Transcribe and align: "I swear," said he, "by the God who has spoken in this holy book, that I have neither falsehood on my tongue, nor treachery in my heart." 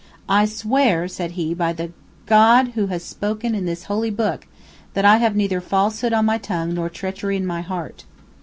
"I 0.27 0.45
swear," 0.45 1.07
said 1.07 1.33
he, 1.33 1.53
"by 1.53 1.73
the 1.73 1.91
God 2.25 2.69
who 2.69 2.87
has 2.87 3.03
spoken 3.03 3.53
in 3.53 3.67
this 3.67 3.83
holy 3.83 4.09
book, 4.09 4.47
that 4.95 5.05
I 5.05 5.17
have 5.17 5.35
neither 5.35 5.61
falsehood 5.61 6.11
on 6.11 6.25
my 6.25 6.39
tongue, 6.39 6.73
nor 6.73 6.89
treachery 6.89 7.35
in 7.37 7.45
my 7.45 7.61
heart." 7.61 8.05